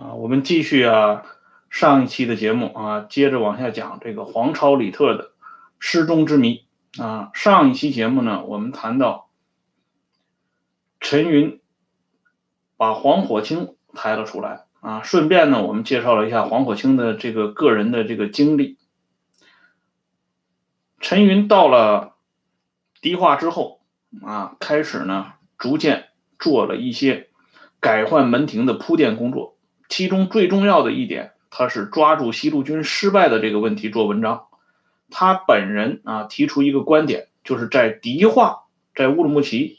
[0.00, 1.26] 啊，我们继续啊，
[1.68, 5.32] 上一期的节目啊，接着往下讲这个黄超李特的
[5.78, 6.64] 失踪之谜
[6.98, 7.30] 啊。
[7.34, 9.28] 上一期节目呢，我们谈到
[11.00, 11.60] 陈云
[12.78, 18.78] 把黄火清抬了出来啊，顺便呢，我们介绍了一下黄火清的这个个人的这个经历。
[20.98, 22.16] 陈云到了
[23.02, 23.82] 迪化之后
[24.22, 26.08] 啊，开始呢，逐渐
[26.38, 27.28] 做了一些
[27.80, 29.58] 改换门庭的铺垫工作。
[29.90, 34.46] 其中最重要的一点，他是抓住西路军失败的这个问题做文章。
[35.10, 38.60] 他本人啊提出一个观点，就是在敌化，
[38.94, 39.78] 在乌鲁木齐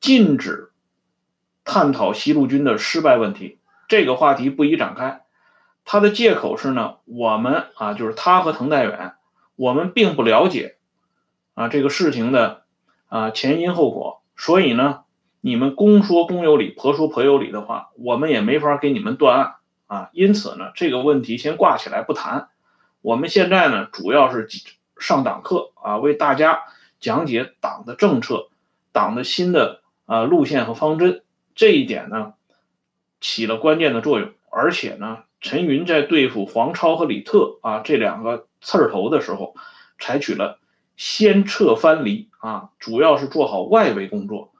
[0.00, 0.70] 禁止
[1.64, 3.58] 探讨西路军的失败问题。
[3.86, 5.20] 这个话题不宜展开。
[5.84, 9.12] 他的借口是呢，我们啊就是他和滕代远，
[9.56, 10.76] 我们并不了解
[11.52, 12.62] 啊这个事情的
[13.08, 15.04] 啊前因后果，所以呢。
[15.42, 19.54] 你们公说公有理，婆说婆有理的话，我们也没法给你们断案
[19.90, 20.10] 啊。
[20.12, 22.48] 因此呢，这个问题先挂起来不谈。
[23.02, 24.46] 我们现在呢，主要是
[24.98, 26.60] 上党课啊，为大家
[27.00, 28.48] 讲解党的政策、
[28.92, 31.24] 党的新的啊路线和方针。
[31.54, 32.34] 这一点呢，
[33.20, 34.30] 起了关键的作用。
[34.50, 39.54] 而且呢，陈云在对付黄超和李特啊这两个刺儿头的时候，
[39.98, 40.58] 采取了
[40.96, 44.52] 先撤藩篱啊，主要是做好外围工作。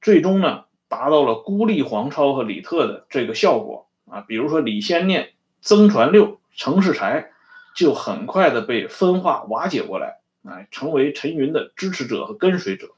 [0.00, 4.20] 最终呢，达到了孤立黄超和李特的这个效果啊。
[4.20, 7.30] 比如说李先念、曾传六、程世才，
[7.74, 12.90] 就很快的被分化瓦解过来，啊，成为陈云的支持者和跟随者。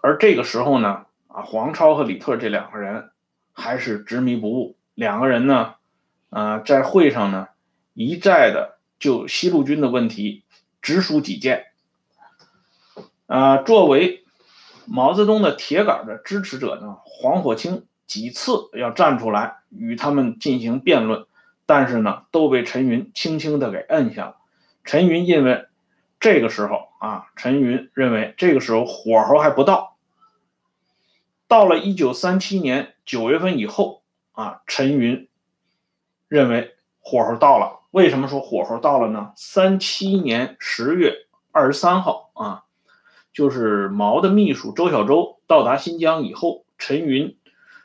[0.00, 3.10] 而这个时候呢，啊，黄超和李特这两个人
[3.52, 4.76] 还是执迷不悟。
[4.94, 5.74] 两个人呢，
[6.30, 7.48] 啊，在会上呢，
[7.94, 10.44] 一再的就西路军的问题
[10.80, 11.66] 直抒己见，
[13.26, 14.20] 啊，作为。
[14.84, 21.24] 毛泽东的铁杆的支持者呢，黄火清几次要站出来与他们进行辩论，
[21.64, 24.36] 但是呢，都被陈云轻轻的给摁下了。
[24.84, 25.64] 陈云因为
[26.20, 29.96] 这个时候啊，陈云认为这个时候火候还不到。
[31.48, 34.02] 到了一九三七年九月份以后
[34.32, 35.26] 啊，陈云
[36.28, 37.80] 认为火候到了。
[37.92, 39.32] 为什么说火候到了呢？
[39.36, 41.14] 三七年十月
[41.50, 42.64] 二十三号啊。
[43.32, 47.34] 就是毛的秘书周小舟到达新疆以后，陈云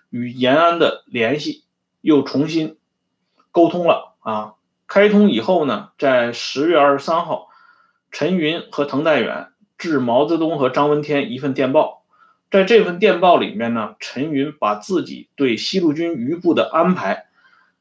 [0.09, 1.63] 与延安的联系
[2.01, 2.77] 又重新
[3.51, 4.53] 沟通了啊。
[4.87, 7.49] 开通以后呢，在十月二十三号，
[8.11, 9.47] 陈云和滕代远
[9.77, 12.03] 致毛泽东和张闻天一份电报，
[12.49, 17.25] 在这份电报里面呢，陈云把自己对西路军余部的安排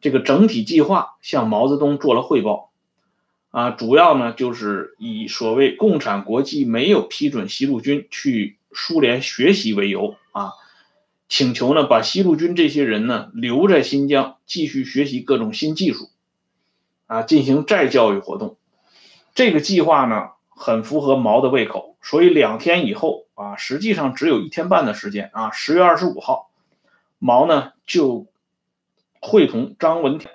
[0.00, 2.72] 这个整体计划向毛泽东做了汇报。
[3.50, 10.16] 啊，主要呢就是以所谓共产国际没有批准西路军去苏联学习为由，
[11.28, 16.10] 请求呢把西路军这些人呢留在新疆继续学习各种新技术，
[17.06, 18.56] 啊，进行再教育活动。
[19.34, 26.50] 这个计划呢很符合毛的胃口，所以两天以后啊，实际上只有一天半的时间啊，十月二十五号，
[27.18, 28.26] 毛呢就
[29.20, 30.32] 会同张闻天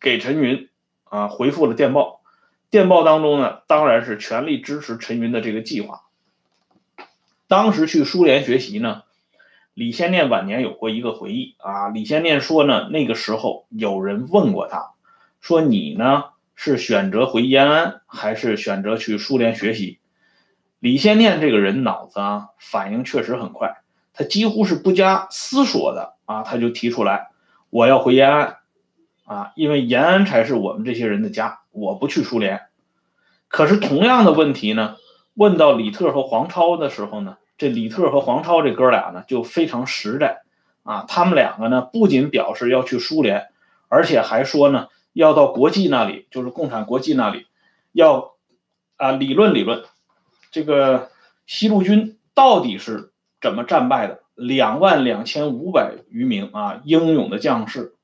[0.00, 0.68] 给陈云
[1.04, 2.22] 啊回复了电报。
[2.70, 6.02] 电报当中呢，当然是全力支持陈云的这个计划。
[7.46, 9.04] 当时去苏联学习呢，
[9.78, 11.86] 李先念晚年有过一个回忆啊。
[11.86, 14.90] 李先念说呢，那个时候有人问过他，
[15.40, 16.24] 说你呢
[16.56, 20.00] 是选择回延安，还是选择去苏联学习？
[20.80, 23.76] 李先念这个人脑子啊，反应确实很快，
[24.12, 27.28] 他几乎是不加思索的啊，他就提出来，
[27.70, 28.56] 我要回延安。
[29.26, 32.62] 啊，因为延安才是我们这些人的家，我不去苏联。
[33.46, 34.96] 可是同样的问题呢，
[35.34, 40.40] 问到李特和黄超的时候呢，这李特和黄超这哥俩呢就非常实在
[40.84, 43.48] 啊，他们两个呢不仅表示要去苏联，
[43.88, 47.46] 而且还说呢要到国际那里，就是共产国际那里，
[47.92, 48.36] 要
[48.96, 49.84] 啊理论理论，
[50.50, 51.10] 这个
[51.46, 54.20] 西路军到底是怎么战败的？
[54.34, 57.94] 两万两千五百余名啊英勇的将士。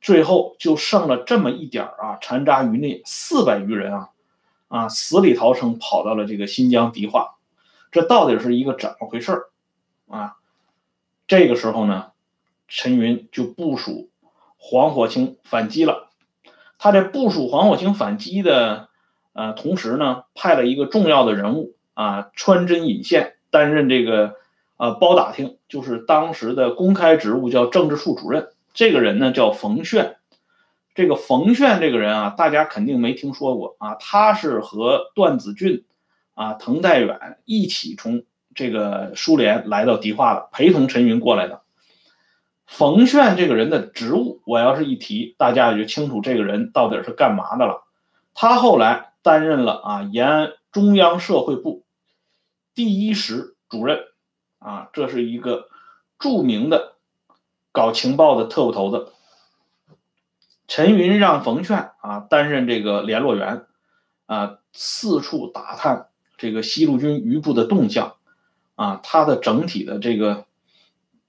[0.00, 4.08] 最后就剩了这么一点啊，残渣余孽四百余人啊，
[4.66, 7.36] 啊，死里逃生跑到了这个新疆迪化，
[7.92, 9.42] 这到底是一个怎么回事
[10.08, 10.36] 啊？
[11.28, 12.12] 这个时候呢，
[12.66, 14.10] 陈云就部署
[14.56, 16.08] 黄火清反击了。
[16.78, 18.88] 他在部署黄火清反击的
[19.34, 24.34] 呃同时呢，派了一个重要的人物啊，穿针引线担任这个
[24.78, 28.48] 呃包打听，就是当时的公开职务叫政治处主任。
[28.74, 30.16] 这个人呢叫冯炫，
[30.94, 33.94] 这个冯炫这个人啊，大家肯定没听说过啊。
[33.96, 35.84] 他是和段子俊、
[36.34, 38.24] 啊滕代远一起从
[38.54, 41.62] 这个苏联来到迪化的，陪同陈云过来的。
[42.66, 47.84] 冯炫这个人的职务，我要是一提，大家也就清楚这个人到底是干嘛的了。
[48.34, 51.84] 他后来担任了啊延安中央社会部
[52.74, 53.98] 第一室主任，
[54.58, 55.68] 啊，这是一个
[56.18, 56.94] 著名的
[57.72, 59.12] 搞情报的特务头子。
[60.66, 63.66] 陈云让冯炫啊担任这个联络员，
[64.24, 66.06] 啊，四处打探
[66.42, 68.16] 这个西路军余部的动向，
[68.74, 70.44] 啊，他的整体的这个。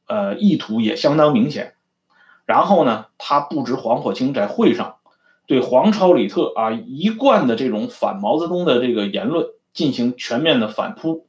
[0.05, 1.75] 呃，意图也相当明显。
[2.45, 4.97] 然后呢，他布置黄火清在会上
[5.47, 11.25] 对黄超、李特啊一贯的这种反毛泽东的这个言论进行全面的反扑。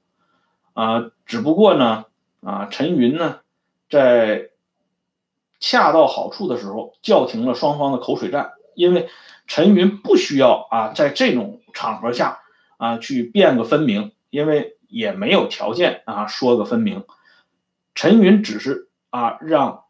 [0.72, 2.06] 啊，只不过呢，
[2.42, 3.38] 啊，陈云呢，
[3.88, 4.50] 在
[5.60, 9.08] 恰到好处的时候叫停了双方的口水战，因为
[9.46, 12.40] 陈云不需要啊在这种场合下
[12.76, 17.04] 啊去辩个分明，因为也没有条件啊说个分明。
[17.94, 19.84] 陈云只是啊，让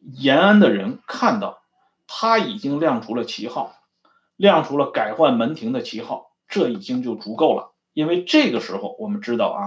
[0.00, 1.62] 延安的人看到
[2.06, 3.74] 他已经亮出了旗号，
[4.36, 7.72] 亮出了改换门庭的旗号，这已经就足够了。
[7.92, 9.60] 因为这个时候我们知道啊，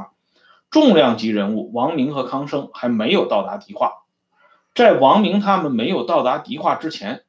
[0.70, 4.04] 重量级人物王明和康生还没有到达迪化，
[4.74, 7.24] 在王明他们没有到达迪化之前，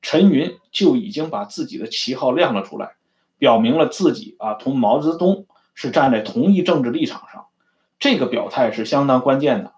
[0.00, 2.96] 陈云就已经把自己的旗号亮了出来，
[3.44, 7.48] 表明了自己啊同毛泽东是站在同一政治立场上，
[7.98, 9.74] 这个表态是相当关键的。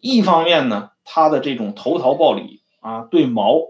[0.00, 3.60] 一方面呢，他的这种投桃报李啊，对毛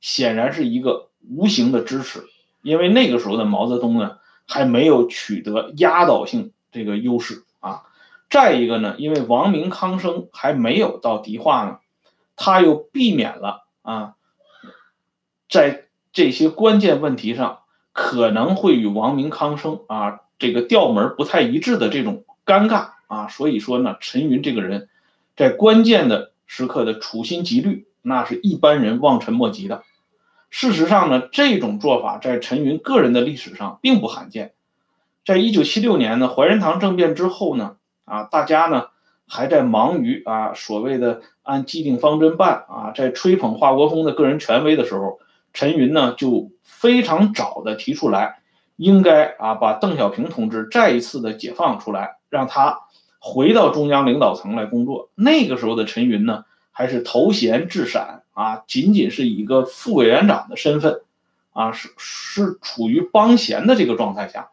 [0.00, 2.22] 显然是一个无形的支持，
[2.62, 7.82] 因为那个时候的毛泽东呢还没有取得压倒性这个优势啊。
[8.30, 11.78] 再一个呢，因为王明、康生还没有到迪化呢，
[12.36, 14.14] 他又避免了啊，
[15.48, 17.62] 在这些关键问题上
[17.94, 24.90] 可能会与王明、康生啊这个调门不太一致的这种尴尬啊，所以说呢，陈云这个人。
[25.36, 29.82] 在关键的时刻的处心积虑，那是一般人望尘莫及的。
[30.48, 34.52] 事实上呢，这种做法在陈云个人的历史上并不罕见。
[35.24, 37.74] 在一九七六年呢，怀仁堂政变之后呢，
[38.04, 38.86] 啊，大家呢
[39.26, 45.18] 还在忙于啊所谓的按既定方针办啊，在吹捧华国锋的个人权威的时候，
[45.54, 48.42] 陈云呢就非常早的提出来，
[48.76, 52.80] 应该啊把邓小平同志再一次的解放出来，让他。
[53.26, 61.00] 回到中央领导层来工作，那个时候的陈云呢，还是头衔至陕啊，仅仅是以一个副委员长的身份，
[61.54, 64.50] 啊，是是处于帮闲的这个状态下，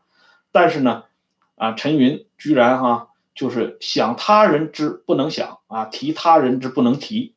[0.53, 1.03] 但是呢，
[1.57, 7.35] 啊，陈云居然哈，就是想他人之不能想啊，提他人之不能提，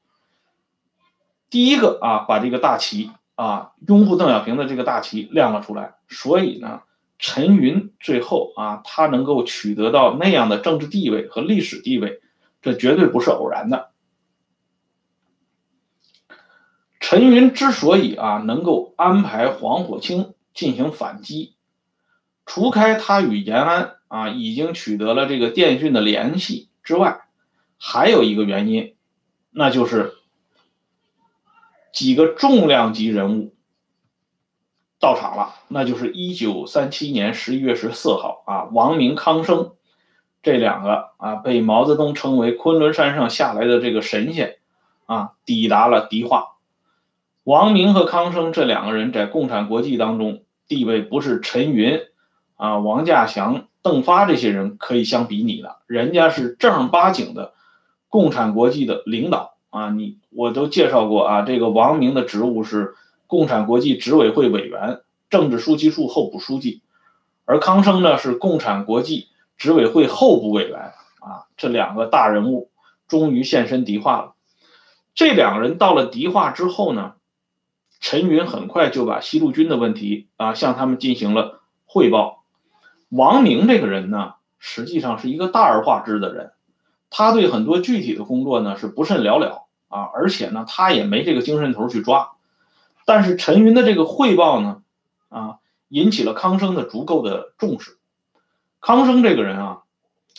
[1.50, 6.82] 第一个啊，把这个大旗啊，拥护邓小平的这个大旗亮了出来，所以呢。
[7.16, 12.20] 陈云最后啊，他能够取得到那样的政治地位和历史地位，
[12.60, 13.92] 这绝对不是偶然的。
[16.98, 21.54] 陈云之所以啊能够安排黄火清进行反击，
[22.44, 27.20] 除开他与延安啊已经取得了这个电讯的联系之外，
[27.78, 28.96] 还有一个原因，
[29.50, 30.14] 那就是
[31.94, 33.54] 几个重量级人物。
[34.98, 39.72] 到场了，那就是一九三七年十一月十四号啊，王明、康生
[40.42, 44.56] 这两个啊，被毛泽东称为昆仑山上下来的这个神仙
[45.06, 46.56] 啊，抵达了迪化。
[47.44, 52.00] 王明和康生这两个人在共产国际当中地位不是陈云
[52.56, 57.52] 啊、王稼祥、邓发这些人可以相比拟的，人家是正儿八经的
[58.08, 59.90] 共产国际的领导啊。
[59.90, 62.94] 你我都介绍过啊，这个王明的职务是。
[63.26, 65.00] 共产国际执委会委员、
[65.30, 66.82] 政治书记处候补书记，
[67.46, 71.48] 而康生呢是共产国际执委会候补委员啊。
[71.56, 72.70] 这两个大人物
[73.08, 74.34] 终于现身迪化了。
[75.14, 77.14] 这两个人到了迪化之后呢，
[77.98, 82.44] 陈云很快就把西路军的问题啊向他们进行了汇报。
[83.08, 86.52] 王明这个人呢，实际上是一个大而化之的人，
[87.10, 89.63] 他对很多具体的工作呢是不甚了了
[89.94, 92.32] 啊，而且呢他也没这个精神头去抓。
[93.06, 94.82] 但是陈云的这个汇报呢，
[95.28, 95.58] 啊，
[95.88, 97.96] 引起了康生的足够的重视。
[98.80, 99.82] 康生这个人啊，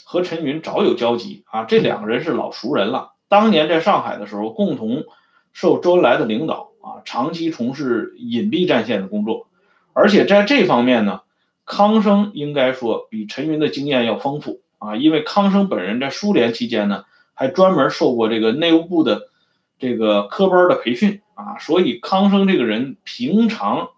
[0.04, 3.14] 和陈云早有交集啊，这两个人是老熟人了。
[3.30, 5.06] 当年在上海的时候，共同
[5.54, 9.48] 受周恩来的领导啊，长期从事隐蔽战线的工作。
[9.94, 11.22] 而且在这方面呢，
[11.64, 19.30] 康生应该说比陈云的经验要丰富啊，因为康生本人在苏联期间呢，还专门受过这个内务部的
[19.78, 21.22] 这个科班的培训。
[21.36, 23.90] 啊，所以康生这个人平常，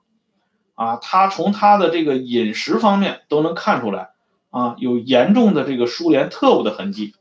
[0.74, 4.10] 啊，他从他的这个饮食方面都能看出来，
[4.50, 7.14] 啊，有严重的这个苏联特务的痕迹。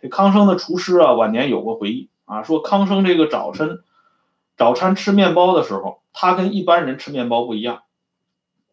[0.00, 3.80] 这康生的厨师啊，晚年有过回忆，啊，说康生这个早晨
[4.56, 7.82] 早餐吃面包的时候，他跟一般人吃面包不一样，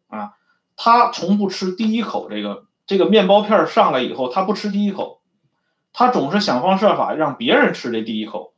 [0.08, 0.34] 啊，
[0.75, 5.22] 他从不吃第一口这个这个面包片上来以后，他不吃第一口，
[5.94, 8.53] 他总是想方设法让别人吃这第一口，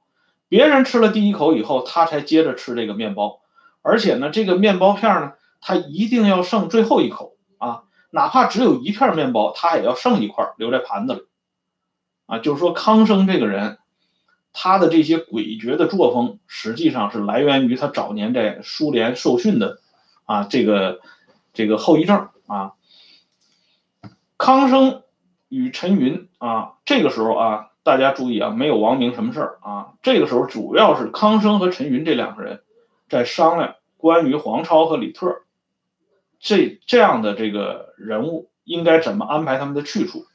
[0.49, 3.41] 别人吃了第一口以后，他才接着吃这个面包，
[3.81, 11.21] 而且呢，这个面包片呢，他一定要剩最后一口啊，哪怕只有一片面包，他也要剩一块留在盘子里，
[12.25, 13.77] 啊，就是说康生这个人。
[14.59, 19.77] 他的这些诡谲的作风，实际上是来源于他早年在苏联受训的，
[20.25, 20.99] 啊，这个
[21.53, 22.73] 这个后遗症啊。
[24.35, 25.03] 康生
[25.47, 29.93] 与陈云啊，这个时候啊，大家注意啊，没有王明什么事儿啊。
[30.01, 32.61] 这个时候主要是康生和陈云这两个人
[33.07, 35.43] 在商量关于黄超和李特
[36.37, 40.25] 这这样的这个人物应该怎么安排他们的去处。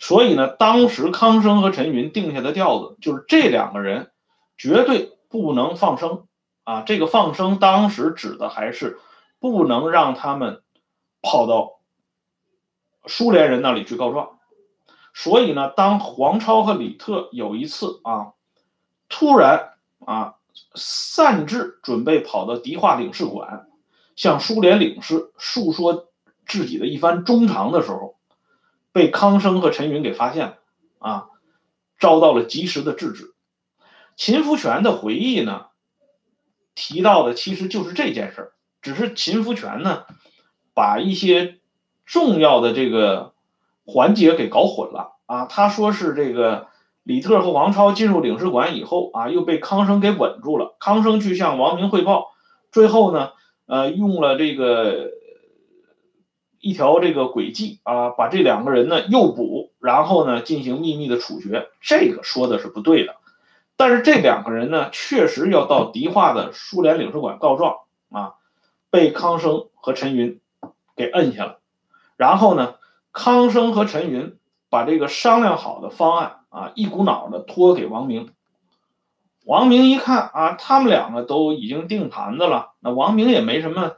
[0.00, 4.10] 所以呢，当时康生和陈云定下的调子就是这两个人
[4.58, 6.26] 绝对不能放生
[6.64, 6.82] 啊！
[6.82, 8.98] 这个放生当时指的还是
[9.38, 10.60] 不能让他们
[11.22, 11.78] 跑到
[13.06, 14.40] 苏联人那里去告状。
[15.14, 18.32] 所以呢，当黄超和李特有一次啊，
[19.08, 19.74] 突然
[20.06, 20.34] 啊
[20.74, 23.68] 擅自准备跑到迪化领事馆，
[24.16, 26.08] 向苏联领事诉说
[26.46, 28.16] 自己的一番衷肠的时候。
[28.94, 30.58] 被康生和陈云给发现了，
[30.98, 31.28] 啊，
[31.98, 33.34] 遭到了及时的制止。
[34.16, 35.68] 秦福全的回忆呢，
[36.74, 38.52] 提到的其实就是这件事儿，
[38.82, 40.04] 只是秦福全呢，
[40.74, 41.58] 把一些
[42.04, 43.31] 重要的这个
[43.84, 45.46] 环节给搞混了啊。
[45.46, 46.68] 他说是这个
[47.02, 50.76] 李特和王超进入领事馆以后啊，又被康生给稳住了。
[50.78, 52.32] 康生去向王明汇报，
[52.70, 53.30] 最后呢，
[53.66, 55.10] 呃，用了这个。
[56.64, 63.16] 一条这个轨迹啊，把这两个人呢诱捕，然后呢进行秘密的处决，这个说的是不对的。
[63.76, 67.78] 但是这两个人呢，确实要到迪化的苏联领事馆告状
[68.12, 68.34] 啊，
[68.90, 70.38] 被康生和陈云
[70.94, 71.58] 给摁下了。
[72.16, 72.76] 然后呢，
[73.12, 74.36] 康生和陈云
[74.68, 78.30] 把这个商量好的方案啊，一股脑的托给王明。
[79.44, 83.92] 王明一看啊，他们两个都已经定盘子了，那王明也没什么。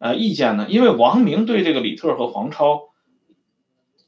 [0.00, 0.66] 呃，意见呢？
[0.68, 2.90] 因为王明对这个李特和黄超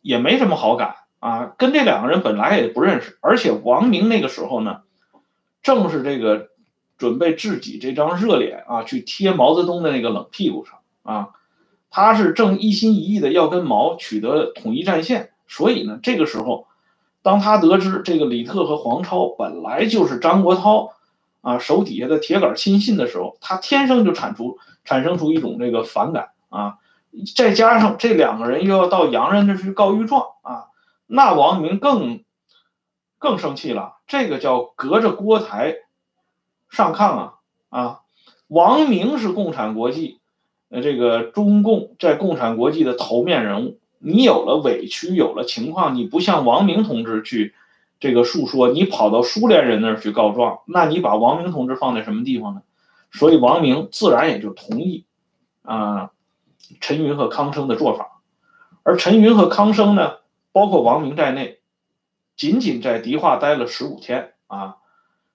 [0.02, 4.83] 也没什么好感啊，跟这两个人本来也不认识，而且王明那个时候呢，
[5.62, 6.50] 正是这个
[6.97, 11.30] 准备自己这张热脸啊，去贴毛泽东的那个冷屁股上啊，
[11.90, 16.66] 他是正一心一意的要跟毛取得统一战线，所以呢，这个时候，
[17.23, 20.90] 当他得知这个李特和黄超本来就是张国焘
[21.40, 24.59] 啊手底下的铁杆亲信的时候，他天生就产出。
[24.82, 26.78] 产生出一种这个反感啊，
[27.37, 30.68] 再加上这两个人又要到洋人那去告御状啊，
[31.06, 32.25] 那王明更
[33.18, 33.99] 更生气了。
[34.06, 35.76] 这个叫隔着锅台
[36.70, 37.35] 上炕啊
[37.68, 38.00] 啊！
[38.49, 40.19] 王明是共产国际
[40.70, 47.54] 呃这个中共在共产国际的头面人物，你有了委屈，有了情况，你不向王明同志去
[47.98, 52.62] 这个诉说，你跑到苏联人那儿去告状，那你把王明同志放在什么地方呢？
[53.12, 55.04] 所以王明自然也就同意，
[55.62, 56.12] 啊，
[56.80, 58.20] 陈云和康生的做法，
[58.84, 60.18] 而陈云和康生呢，
[60.52, 61.58] 包括王明在内，
[62.36, 64.76] 仅仅在迪化待了十五天啊，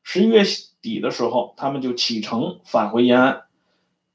[0.02, 0.44] 十一月
[0.82, 3.42] 底的时候，他们就启程返回延安，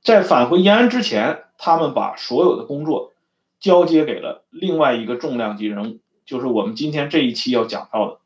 [0.02, 3.12] 在返回延安之前，他们把所有的工作
[3.58, 8.18] 交接给了另外一个重量级人物，就是我们今天这一期要讲到的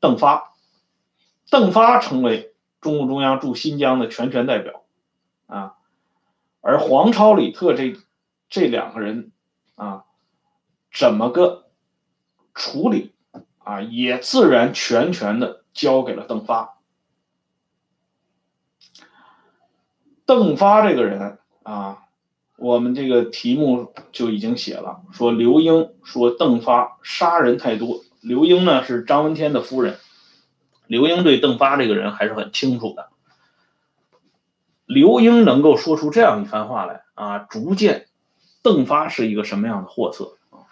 [0.00, 0.52] 邓发，
[1.50, 4.82] 邓发成为中共中央驻新疆的全权代表。
[5.46, 5.74] 啊，
[6.60, 7.96] 而黄超、李特这
[8.48, 9.30] 这两个人
[9.76, 10.04] 啊，
[10.92, 11.66] 怎么个
[12.54, 13.12] 处理
[13.58, 16.79] 啊，也自然全权的交给了邓发。
[20.30, 22.04] 邓发这个人啊，
[22.56, 28.04] 我们这个题目就已经写了，说刘英说邓发杀人太多。
[28.20, 29.98] 刘英呢是张闻天的夫人，
[30.86, 33.08] 刘英对邓发这个人还是很清楚的。
[34.86, 38.06] 刘英能够说出这样一番话来啊，逐渐
[38.62, 40.70] 邓发是一个什么样的货色啊？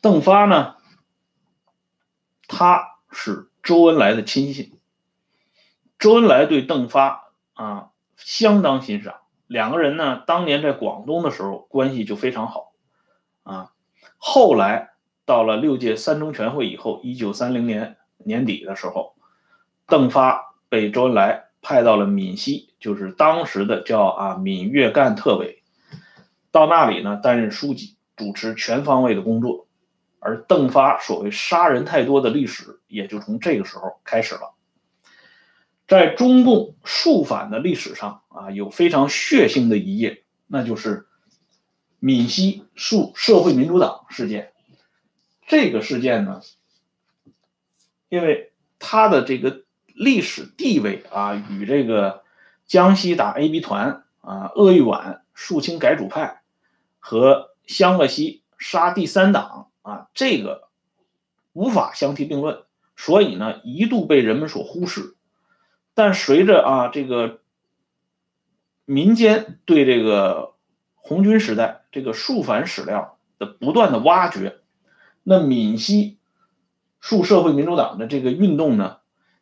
[0.00, 0.74] 邓发呢，
[2.48, 4.76] 他是周恩来的亲信，
[5.96, 9.14] 周恩来对邓发啊相当欣赏，
[9.46, 12.72] 两个人呢当年在广东的时候关系就非常好
[13.42, 13.70] 啊。
[14.18, 14.90] 后来
[15.24, 19.14] 到了六届三中全会以后，一九三零年年底的时候，
[19.86, 21.44] 邓发被周恩来。
[21.66, 25.62] 派到了闽西，就是当时的叫啊闽粤赣特委，
[26.52, 29.66] 到那里呢担任书记，主持全方位的工作。
[30.18, 34.53] 而邓发所谓杀人太多的历史，也就从这个时候开始了。
[35.86, 41.06] 在中共肃反的历史上啊，有非常血腥的一页，那就是
[41.98, 44.52] 闽西肃社会民主党事件。
[45.46, 46.40] 这个事件呢，
[48.08, 52.22] 因为它的这个历史地位啊，与这个
[52.66, 56.42] 江西打 A B 团啊、鄂豫皖肃清改主派
[56.98, 60.68] 和湘鄂西杀第三党啊，这个
[61.52, 62.64] 无法相提并论，
[62.96, 65.13] 所以呢，一度被人们所忽视。
[65.94, 67.40] 但随着啊这个
[68.84, 70.54] 民间对这个
[70.96, 74.58] 红军时代这个肃反史料的不断的挖掘，
[75.22, 76.18] 那闽西
[77.00, 78.98] 肃社会民主党的这个运动呢，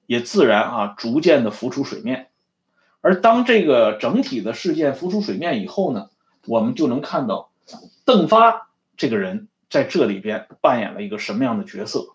[0.06, 2.28] 也自然啊逐渐的浮出水面。
[3.00, 6.10] 而当这个整体的事件浮出水面以后呢，
[6.46, 7.50] 我们就能看到
[8.04, 12.14] 邓发这个人在这里边扮演了一个什么样的角色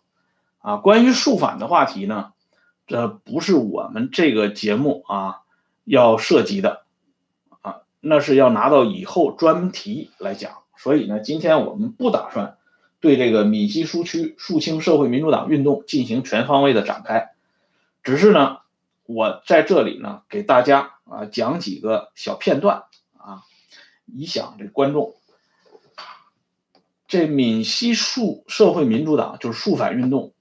[0.59, 0.77] 啊？
[0.77, 2.33] 关于肃反的话题呢？
[2.87, 5.41] 这不是我们这个节目啊
[5.83, 6.83] 要涉及的
[7.61, 10.59] 啊，那是要拿到以后专题来讲。
[10.77, 12.55] 所以呢，今天我们不打算
[13.01, 17.31] 对这个闽西苏区肃清社会民主党运动进行全方位的展开，
[18.03, 18.59] 只是呢，
[19.05, 22.83] 我在这里呢给大家啊讲几个小片段
[23.17, 23.43] 啊，
[24.05, 25.13] 以想这观众。
[27.09, 30.31] 这闽西肃社会民主党就是肃反运动，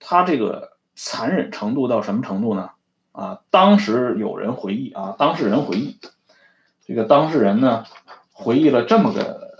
[0.00, 0.71] 它这个。
[0.94, 2.70] 残忍程度到什么程度呢？
[3.12, 5.98] 啊，当时有人回忆啊，当事人回忆，
[6.86, 7.84] 这个当事人呢
[8.32, 9.54] 回忆了这么个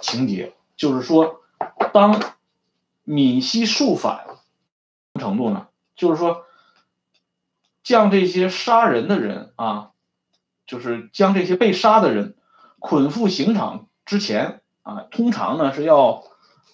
[0.00, 1.42] 情节，就是说，
[1.92, 2.20] 当
[3.04, 4.26] 闽西肃反
[5.14, 6.44] 程度呢，就是说，
[7.84, 9.92] 将这些杀人的人啊，
[10.66, 12.34] 就是将这些被杀的人
[12.80, 16.24] 捆赴刑场之前啊，通常呢是要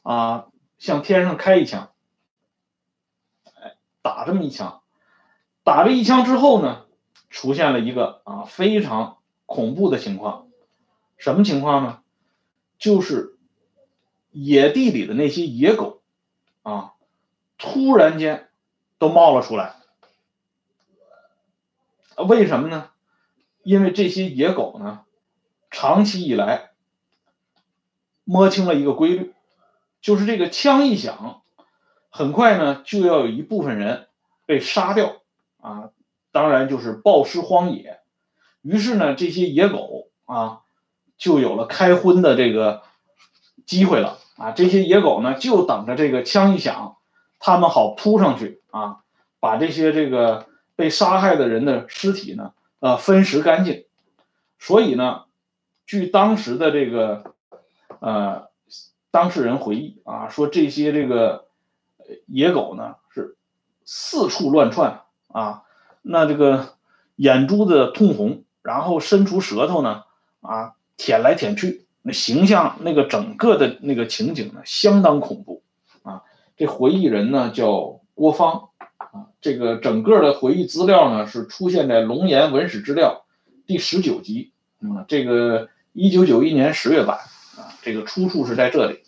[0.03, 0.47] 啊
[0.79, 1.92] 向天上开一枪。
[4.23, 4.83] 打这么一枪，
[5.65, 6.85] 打了一枪之后呢，
[7.29, 10.47] 出现了一个啊非常恐怖的情况，
[11.17, 12.03] 什么情况呢？
[12.79, 13.37] 就是
[14.31, 16.03] 野地里的那些野狗
[16.63, 16.93] 啊，
[17.59, 18.49] 突然间
[18.99, 19.75] 都冒了出来。
[22.17, 22.91] 为什么呢？
[23.65, 25.01] 因为这些野狗呢，
[25.69, 26.71] 长期以来
[28.23, 29.35] 摸清了一个规律，
[30.01, 31.43] 就是这个枪一响。
[32.15, 34.07] 很快呢，就要有一部分人
[34.47, 35.23] 被杀掉
[35.61, 35.91] 啊，
[36.31, 38.01] 当然就是暴尸荒野。
[38.63, 40.61] 于是呢，这些野狗啊，
[41.17, 42.83] 就有了开荤的这个
[43.67, 44.53] 机会了啊。
[44.53, 46.97] 这些野狗呢，就等着这个枪一响，
[47.39, 48.99] 他们好扑上去啊，
[49.41, 53.85] 把这些这个被杀害的人的尸体呢，呃，分食干净。
[54.59, 55.25] 所以呢，
[55.87, 57.35] 据当时的这个
[58.01, 58.49] 呃
[59.11, 61.47] 当事人回忆啊，说这些这个。
[62.27, 62.97] 野狗呢
[63.95, 65.65] 四处乱窜啊，
[66.01, 66.77] 那这个
[67.17, 70.05] 眼珠子通红，然后伸出舌头呢
[70.41, 75.63] 啊舔来舔去，那形象那个整个的那个情景呢相当恐怖
[76.05, 76.23] 啊。
[76.57, 83.27] 这回忆人呢叫郭芳啊，这个整个的回忆资料呢是出现在《龙岩文史资料》
[83.67, 87.19] 第十九集啊，这个一九九一年十月版
[87.59, 89.03] 啊，这个出处是在这里，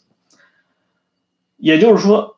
[1.57, 2.34] 也就是说。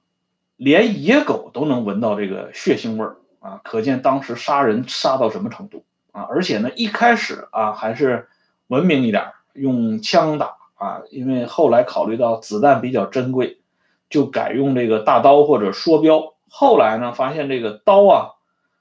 [0.56, 6.22] 连野狗都能闻到这个血腥味儿啊，可见当时杀人杀到什么程度啊！
[6.30, 8.28] 而且呢，一开始啊还是
[8.68, 13.60] 文明一点，用枪打啊，因为后来考虑到子弹比较珍贵，
[14.08, 16.34] 就改用这个大刀或者梭镖。
[16.48, 18.30] 后来呢，发现这个刀啊，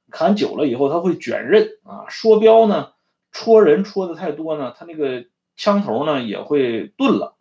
[0.09, 2.93] 砍久了以后它会卷刃啊，梭镖呢
[3.31, 5.25] 戳人戳的太多呢，它那个
[5.57, 7.35] 枪头呢也会钝了。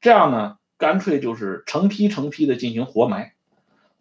[0.00, 3.32] 这样呢，干脆就是成批成批的进行活埋。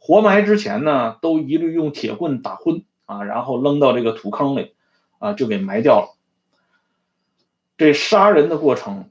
[0.05, 4.73] 活埋之前呢，都一律用铁棍打昏啊，然后扔到这个土坑里，
[5.17, 6.17] 啊，就给埋掉了。
[7.77, 9.09] 这杀人的过程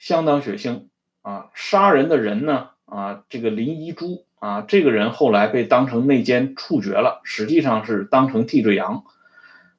[0.00, 0.86] 相当血腥
[1.22, 1.50] 啊！
[1.54, 9.04] 杀人的人呢，啊，这个林一珠啊，这个人后来被当成内奸处决了，实际上是当成替罪羊。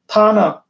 [0.07, 0.61] 他呢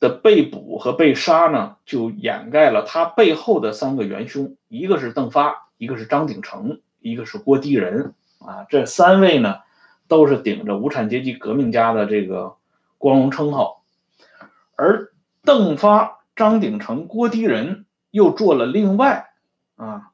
[0.00, 8.14] 的被捕和被杀呢，就掩盖了他背后的三个元凶：一个是邓发，一个是张鼎丞，一个是郭迪仁。
[8.38, 9.56] 啊，这三位呢，
[10.06, 12.56] 都是顶着无产阶级革命家的这个
[12.96, 13.82] 光荣称号，
[14.76, 19.30] 而邓发、张鼎丞、郭迪仁又做了另外
[19.76, 20.10] 啊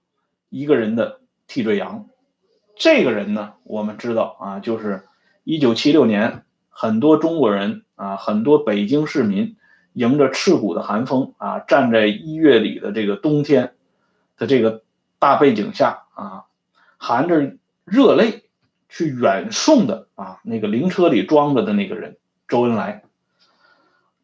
[0.48, 2.06] 一个人的替罪羊。
[2.74, 5.04] 这个人呢，我们知道啊，就是
[5.44, 9.56] 一九七六年，很多中国人啊，很多北京市民
[9.92, 13.74] 迎着刺骨的寒风啊，站在一月里的这个冬天
[14.38, 14.82] 的这个
[15.18, 16.44] 大背景下啊，
[16.96, 17.58] 含着。
[17.84, 18.44] 热泪
[18.88, 22.16] 去远送的啊，那个灵车里装着的那个人
[22.48, 23.04] 周恩来。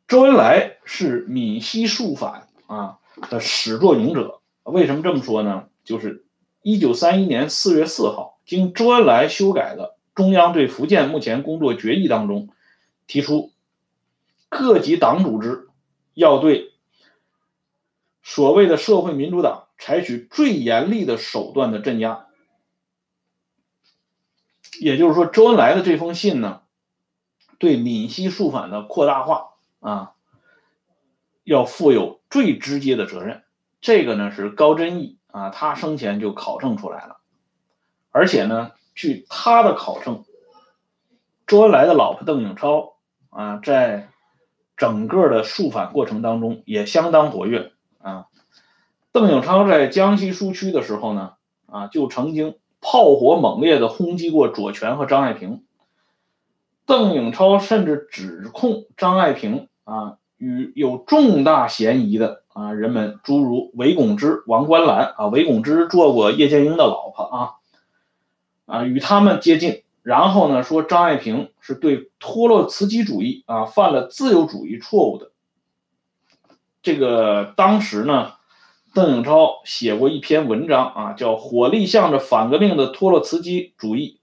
[0.08, 4.40] 周恩来是闽西肃反啊的始作俑者。
[4.64, 5.68] 为什么这么说呢？
[5.84, 6.24] 就是
[6.62, 12.48] 一九三一年四月四号，经周恩来修改的中央对福建目前工作决议当中，
[13.06, 13.52] 提出
[14.48, 15.68] 各级党组织
[16.14, 16.72] 要对
[18.22, 22.26] 所谓的社会民主党采取最严厉的手段的镇压。
[24.80, 26.62] 也就是说，周恩来的这封信呢，
[27.58, 30.12] 对闽西肃反的扩大化啊，
[31.44, 33.42] 要负有最直接的责任。
[33.82, 37.18] 这个呢是高真义啊，他生前就考证出来了。
[38.10, 40.24] 而且呢，据他的考证，
[41.46, 42.94] 周恩来的老婆邓颖超
[43.28, 44.08] 啊，在
[44.78, 48.28] 整个的肃反过程当中也相当活跃啊。
[49.12, 51.34] 邓颖超在江西苏区的时候呢，
[51.66, 52.56] 啊，就曾经。
[52.80, 55.62] 炮火猛烈的轰击过左权和张爱萍，
[56.86, 67.50] 邓颖超甚至指控张爱萍啊与有重大嫌疑的啊人们，诸如韦拱之、王冠兰啊，韦拱之做过叶剑英的老婆啊，
[68.64, 75.30] 啊与他们接近，然后呢说张爱萍是对托洛茨基主义啊犯了自由主义错误的，
[76.82, 78.39] 这个当时呢。
[78.92, 84.18] 邓颖超写过一篇文章啊，叫《火力向着反革命的托洛茨基主义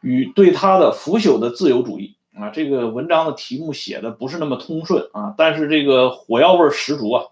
[0.00, 2.48] 与对他的腐朽的自由主义》啊。
[2.48, 7.24] 这个文章的题目写的不是那么通顺啊，但是这个火药味十足啊。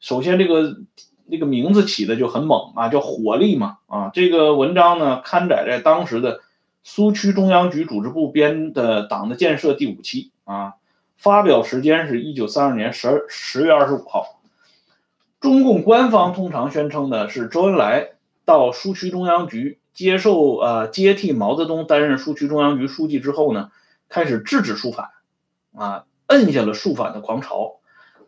[0.00, 0.78] 首先，这个
[1.26, 4.10] 那个名字起的就很猛啊，叫火力嘛啊。
[4.12, 6.40] 这个文章呢，刊载在当时的
[6.82, 10.74] 苏区中央局组织部编的《党的建设》第五期啊，
[11.16, 14.37] 发表时间是一九三二年十二十月二十五号。
[15.40, 18.10] 中共官方通常宣称的是，周恩来
[18.44, 23.70] 到苏区中央局接受呃接替毛泽东担任苏区中央局书记之后呢，
[24.08, 25.10] 开始制止肃反，
[25.76, 27.76] 啊，摁下了肃反的狂潮。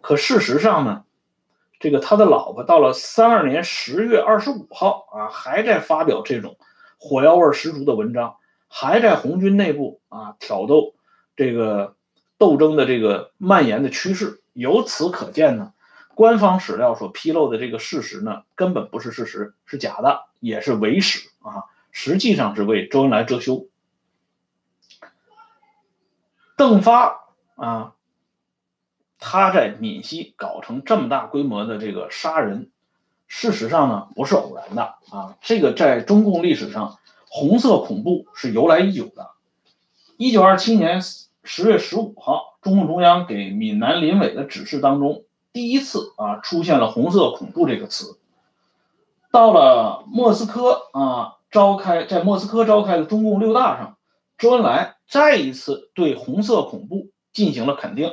[0.00, 1.02] 可事实上呢，
[1.80, 6.56] 这个他的老婆到了三二年十月二十五号啊，还在发表这种
[6.96, 8.36] 火药味十足的文章，
[8.68, 10.94] 还在红军内部啊挑逗
[11.34, 11.96] 这个
[12.38, 14.42] 斗争的这个蔓延的趋势。
[14.52, 15.72] 由此可见呢。
[16.20, 21.64] 官方史料所披露的这个事实呢，根本不是事实，是假的，也是伪史啊！
[21.92, 23.68] 实际上是为周恩来遮羞。
[26.58, 27.22] 邓发
[27.54, 27.94] 啊，
[29.18, 32.70] 他在闽西搞成这么大规模的这个杀人，
[33.26, 35.38] 事实上呢不是偶然的啊！
[35.40, 36.98] 这个在中共历史上，
[37.30, 39.30] 红色恐怖是由来已久的。
[40.18, 41.00] 一九二七年
[41.44, 45.24] 十月十五号，中共中央给闽南林委的指示当中。
[45.52, 48.18] 第一次啊，出现了“红色恐怖”这个词。
[49.32, 53.96] 到了莫斯科啊，召开在莫斯科召开的中共六大上，
[54.38, 58.12] 周恩来再一次对“红色恐怖”进行了肯定。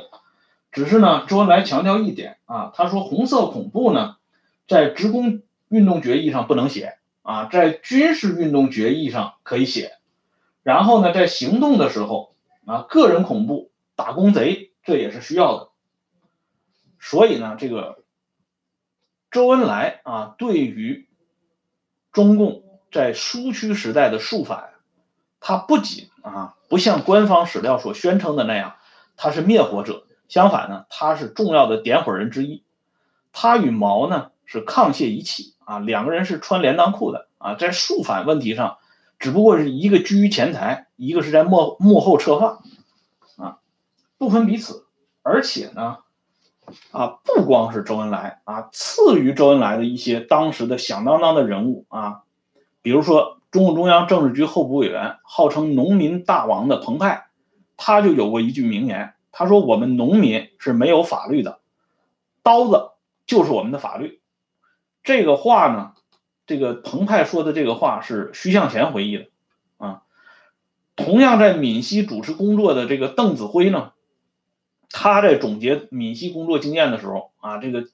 [0.72, 4.16] 只是呢，周恩来强调一点啊，他说“红色恐怖”呢，
[4.66, 9.92] 在职工运动决议上不能写啊，在军事运动决议上可以写。
[10.64, 12.34] 然后呢，在行动的时候
[12.66, 15.67] 啊，个人恐怖、打工贼，这也是需要的。
[17.00, 18.04] 所以呢，这个
[19.30, 21.08] 周恩来啊，对于
[22.12, 24.70] 中共在苏区时代的肃反，
[25.38, 28.76] 他不仅啊不像官方史料所宣称的那样，
[29.16, 32.64] 他是灭火者，相反呢，他是重要的点火人之一。
[33.32, 38.78] 他与毛呢是沆瀣一气啊，两个人是穿连裆裤的啊，在肃反问题上，
[39.18, 42.58] 只不过是一个居于前台，一个是在幕幕后策划
[43.36, 43.58] 啊，
[44.16, 44.86] 不分彼此，
[45.22, 45.98] 而且呢。
[46.90, 52.22] 啊，不光是周恩来啊，次于周恩来的一些当时的响当当的人物啊，
[52.82, 57.28] 比如说中共中央政治局候补委员，号称农民大王的彭湃，
[57.76, 61.60] 他就有过一句名言，他说：“我们农民是没有法律的，
[62.42, 62.90] 刀子
[63.26, 64.20] 就是我们的法律。”
[65.02, 65.92] 这个话呢，
[66.46, 69.26] 这个彭湃说的这个话是徐向前回忆的
[69.78, 70.02] 啊。
[70.96, 73.92] 同样在闽西主持工作的这个邓子恢呢。
[74.90, 77.84] 他在总结闽西工作经验的时候啊，这个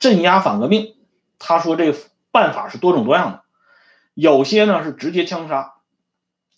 [0.00, 0.96] 镇压反革命，
[1.38, 1.98] 他说这个
[2.32, 3.42] 办法是多种多样的，
[4.14, 5.74] 有些呢是直接枪杀，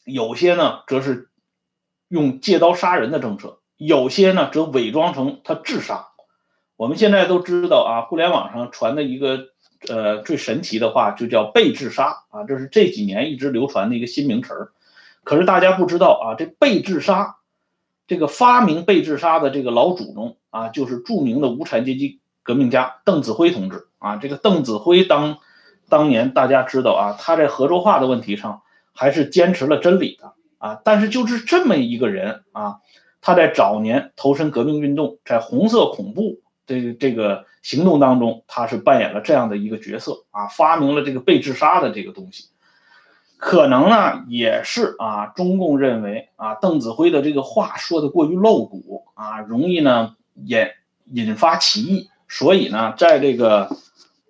[0.05, 1.29] 有些呢则是
[2.09, 6.09] 用借刀杀人的政策，有些呢则伪装成他自杀。
[6.77, 9.49] 我们现在都知道啊，互联网上传的一个
[9.89, 14.73] 呃最神奇的话就叫被自杀啊，这是这几年一直流传的一个新名词儿。
[15.25, 17.37] 可是大家不知道啊，这被自杀。
[18.13, 24.17] 这个发明被自杀的这个老祖宗啊，就是著名的无产阶级革命家邓子恢同志啊。
[24.17, 25.39] 这个邓子恢当
[25.89, 28.61] 当年大家知道啊，他在合作化的问题上
[28.93, 30.79] 还是坚持了真理的啊。
[30.85, 32.81] 但是就是这么一个人啊，
[33.23, 42.51] 他在早年投身革命运动，在红色恐怖这这个行动当中，他是扮演了这样的一个角色啊，发明了这个被自杀的这个东西。
[43.45, 50.69] 可能呢，也是啊，中共认为啊，邓子恢的这个话说的过于露骨啊，容易呢引
[51.07, 53.69] 引发歧义，所以呢，在这个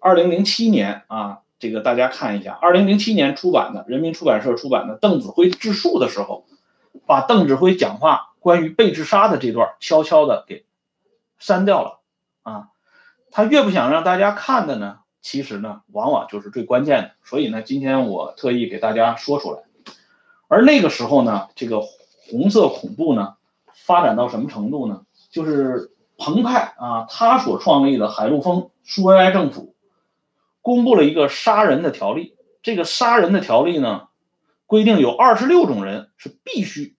[0.01, 6.47] 二零零七年啊，这个大家看一下，二零零七年出版的人民出版社出版的《邓子恢自述》的时候，
[7.05, 10.65] 把邓子恢讲话关于被自杀的这段悄悄的给
[11.39, 12.01] 删掉了
[12.45, 12.69] 啊，
[13.31, 15.01] 他越不想让大家看的呢。
[15.23, 19.63] 其实呢，往往就是最关键的，所以呢，今天我特意给大家说出来。
[20.49, 23.37] 而那个时候呢，这个红色恐怖呢，
[23.73, 25.07] 发展到什么程度呢？
[25.31, 29.77] 就是彭湃啊，他所创立的海陆丰苏维埃政府，
[30.61, 32.37] 公布了一个杀人的条例。
[32.61, 34.09] 这个杀人的条例呢，
[34.67, 36.97] 规定有二十六种人是必须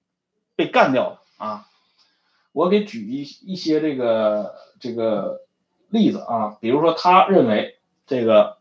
[0.55, 1.67] 被干掉的啊。
[2.53, 5.41] 我给举一一些这个这个
[5.89, 7.72] 例子啊，比如说他认为。
[8.05, 8.57] 这个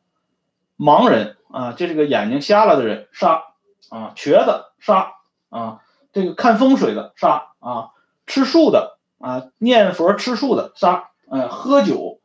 [0.78, 3.42] 盲人啊，就这个眼睛瞎了的人杀
[3.90, 5.14] 啊，瘸子杀
[5.50, 7.90] 啊，这个看风水的杀啊，
[8.26, 12.20] 吃素的啊，念佛吃素的杀，哎，喝酒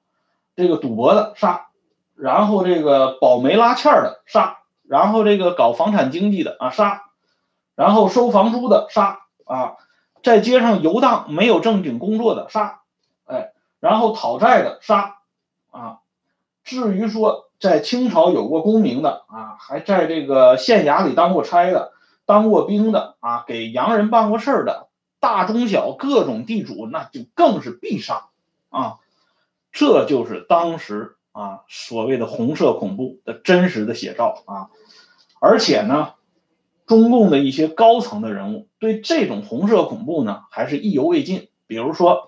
[0.56, 1.68] 这个赌博的杀，
[2.16, 7.04] 然后这个保媒拉纤的杀，然后这个搞房产经济的啊杀，
[7.76, 9.76] 然后收房租的杀啊，
[10.24, 12.82] 在街上游荡没有正经工作的杀，
[13.26, 15.18] 哎，然后讨债的杀
[15.72, 16.00] 啊。
[16.68, 21.94] 至于说在清朝有过功名的啊，还在这个县衙里当过差的、
[22.26, 24.90] 当过兵的啊，给洋人办过事儿的，
[25.22, 28.28] 大中小各种地主，那就更是必杀
[28.70, 28.98] 啊！
[29.72, 34.68] 这就是当时啊所谓的红色恐怖的真实的写照啊！
[35.40, 36.16] 而且呢，
[36.86, 41.48] 中共的一些高层的人物对这种红色恐怖呢，还是意犹未尽。
[41.66, 42.28] 比如说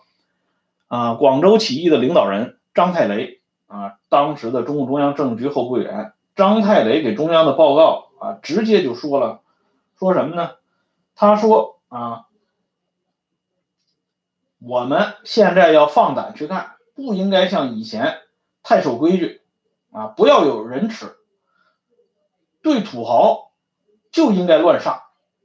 [0.88, 3.39] 啊，广州起义的领导人张太雷。
[3.70, 9.42] 啊，当时的中共中央政治局候补委员张太雷给中央的报告啊，直接就说了，
[9.98, 10.56] 说什么呢？
[11.16, 12.26] 他说啊，
[14.60, 18.18] 我们现在要放胆去干，不应该像以前
[18.64, 19.42] 太守规矩
[19.92, 21.16] 啊，不要有人耻，
[22.64, 23.52] 对土豪
[24.12, 25.04] 就应该乱杀，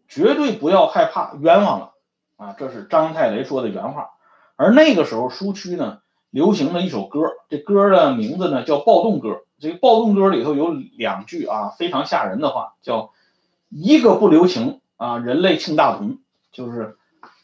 [0.09, 1.93] 绝对不要害怕冤枉了
[2.37, 2.57] 啊！
[2.59, 4.13] 这是张太雷说的原话。
[4.57, 6.01] 而那个时候，苏区呢？
[6.35, 9.29] 流行的一首歌，这歌的名字呢叫《暴动歌》。
[9.61, 13.13] 这个《暴动歌》里头有两句啊，非常吓人的话，叫
[13.71, 16.19] “一个不留情啊，人类庆大同”，
[16.51, 16.97] 就是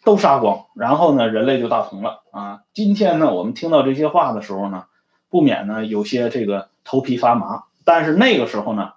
[0.04, 2.62] 都杀光，然后呢，人类就大同了啊。
[2.74, 4.86] 今天呢，我们听到这些话的时候呢，
[5.28, 7.62] 不免呢有些这个头皮发麻。
[7.84, 8.94] 但是那个时候呢，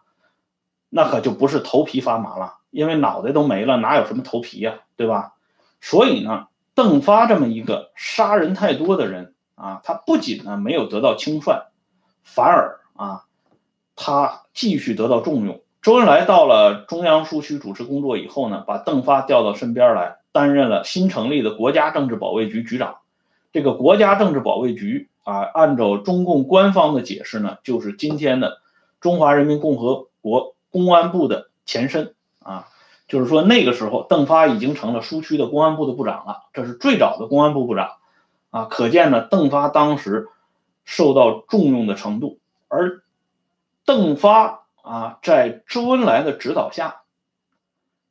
[0.89, 5.35] 那可就不是头皮发麻了，因为脑袋都没了，哪有什么头皮呀，对吧？
[5.81, 9.29] 所以呢，邓发这么一个杀人太多的人。
[9.63, 11.67] 啊，他不仅呢没有得到清算，
[12.21, 13.23] 反而啊，
[13.95, 15.61] 他继续得到重用。
[15.81, 22.97] 周恩来到了中央苏区主持工作以后呢，把邓发调到身边来，担任了新成立的国家政治保卫局局长。
[23.53, 28.57] 这个国家政治保卫局啊，按照中共官方的解释呢，就是今天的
[28.99, 32.67] 中华人民共和国公安部的前身啊。
[33.07, 37.91] 就是说那个时候，邓发已经成了苏区的公安部的部长了，这是最早的公安部部长。
[38.53, 40.27] 啊，可见呢，邓发当时
[40.85, 43.01] 受到重用的程度，而
[43.83, 47.01] 邓发啊，在周恩来的指导下，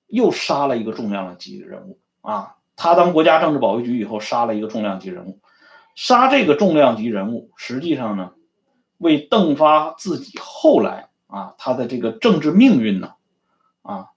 [0.08, 2.56] 又杀了一个重量级的人物啊。
[2.74, 5.38] 他当国家政治保卫局以后，杀了一个重量级人物，
[5.94, 8.32] 杀这个重量级人物，实际上呢，
[8.98, 13.12] 为邓发自己后来啊，他的这个政治命运呢，
[13.82, 14.08] 啊，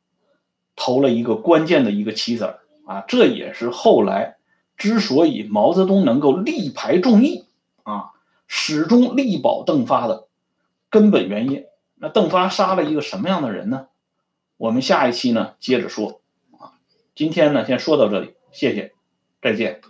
[0.75, 4.35] 投了一个关键的一个棋子儿啊，这也是后来。
[4.77, 7.45] 之所以毛泽东能够力排众议
[7.83, 8.11] 啊，
[8.47, 10.27] 始终力保邓发的
[10.89, 13.88] 根本原因，那邓发杀了一个什么样的人呢？
[14.57, 16.21] 我们下一期呢接着说
[16.59, 16.75] 啊，
[17.15, 18.93] 今天呢先说到这里，谢谢，
[19.41, 19.81] 再见。